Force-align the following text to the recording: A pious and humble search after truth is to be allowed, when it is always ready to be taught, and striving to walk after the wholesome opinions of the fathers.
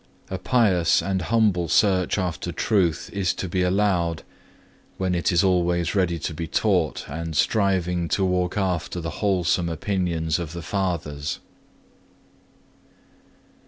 A 0.31 0.39
pious 0.39 1.03
and 1.03 1.21
humble 1.21 1.67
search 1.69 2.17
after 2.17 2.51
truth 2.51 3.11
is 3.13 3.35
to 3.35 3.47
be 3.47 3.61
allowed, 3.61 4.23
when 4.97 5.13
it 5.13 5.31
is 5.31 5.43
always 5.43 5.93
ready 5.93 6.17
to 6.17 6.33
be 6.33 6.47
taught, 6.47 7.07
and 7.07 7.37
striving 7.37 8.07
to 8.09 8.25
walk 8.25 8.57
after 8.57 8.99
the 8.99 9.11
wholesome 9.21 9.69
opinions 9.69 10.39
of 10.39 10.53
the 10.53 10.63
fathers. 10.63 11.37